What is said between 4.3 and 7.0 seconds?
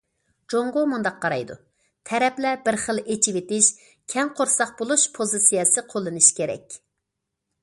قورساق بولۇش پوزىتسىيەسى قوللىنىش كېرەك.